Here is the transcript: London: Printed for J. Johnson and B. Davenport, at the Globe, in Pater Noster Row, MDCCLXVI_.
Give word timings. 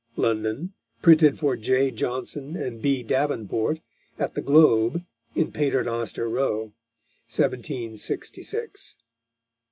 London: 0.15 0.73
Printed 1.03 1.37
for 1.37 1.55
J. 1.55 1.91
Johnson 1.91 2.55
and 2.57 2.81
B. 2.81 3.03
Davenport, 3.03 3.81
at 4.17 4.33
the 4.33 4.41
Globe, 4.41 5.03
in 5.35 5.51
Pater 5.51 5.83
Noster 5.83 6.27
Row, 6.27 6.73
MDCCLXVI_. 7.29 8.95